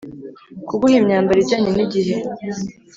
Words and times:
Kuguha 0.67 0.95
imyambaro 1.01 1.39
ijyanye 1.43 1.69
n’igihe 1.73 2.15